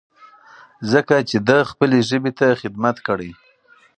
ځکه 0.91 1.15
چې 1.29 1.37
ده 1.47 1.57
خپلې 1.71 1.99
ژبې 2.09 2.31
ته 2.39 2.47
خدمت 2.61 2.97
کړی. 3.07 3.31